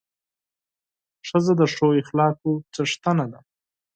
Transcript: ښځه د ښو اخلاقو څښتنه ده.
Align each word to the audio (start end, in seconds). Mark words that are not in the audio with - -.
ښځه 1.27 1.53
د 1.59 1.61
ښو 1.73 1.87
اخلاقو 2.01 2.51
څښتنه 2.73 3.25
ده. 3.31 3.39